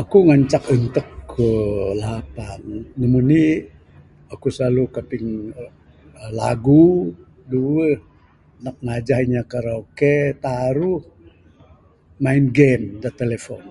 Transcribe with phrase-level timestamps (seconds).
[0.00, 1.46] Aku ngancak entuk ku
[2.02, 2.64] lapang,
[2.98, 3.44] numur indi
[4.32, 5.26] aku silalu kaping
[5.60, 6.86] aaa lagu,
[7.50, 7.94] duwuh
[8.64, 11.00] nak ngajah inya karaoke, taruh
[12.22, 13.62] main game da telefon.